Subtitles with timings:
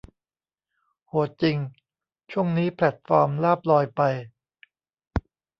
[1.07, 1.57] โหดจริง
[2.31, 4.01] ช่วงนี้แพลตฟอร์มลาภลอยไป